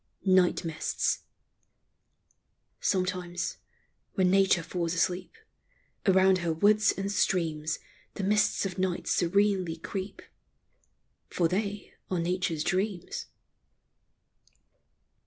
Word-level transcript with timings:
NIGHT 0.25 0.65
MISTS. 0.65 1.19
Sometimes, 2.79 3.57
when 4.15 4.31
Nature 4.31 4.63
falls 4.63 4.95
asleep, 4.95 5.35
Around 6.07 6.39
her 6.39 6.51
woods 6.51 6.91
and 6.91 7.11
streams 7.11 7.77
The 8.15 8.23
mists 8.23 8.65
of 8.65 8.79
night 8.79 9.05
serenely 9.05 9.75
creep— 9.75 10.23
For 11.35 11.47
they 11.47 11.93
are 12.09 12.17
Nature's 12.17 12.63
dreams. 12.63 13.27